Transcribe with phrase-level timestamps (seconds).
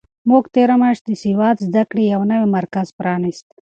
[0.29, 3.45] موږ تېره میاشت د سواد زده کړې یو نوی مرکز پرانیست.